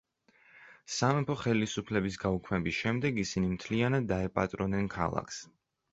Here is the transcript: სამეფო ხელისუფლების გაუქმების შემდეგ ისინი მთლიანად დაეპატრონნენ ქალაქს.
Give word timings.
სამეფო 0.93 1.35
ხელისუფლების 1.41 2.17
გაუქმების 2.23 2.79
შემდეგ 2.85 3.19
ისინი 3.27 3.53
მთლიანად 3.53 4.09
დაეპატრონნენ 4.17 4.91
ქალაქს. 4.99 5.39